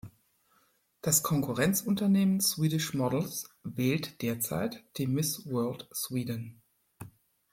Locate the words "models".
2.95-3.47